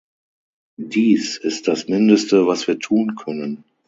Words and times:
Dies 0.79 1.37
ist 1.37 1.67
das 1.67 1.87
Mindeste, 1.87 2.47
was 2.47 2.67
wir 2.67 2.79
tun 2.79 3.15
können. 3.15 3.63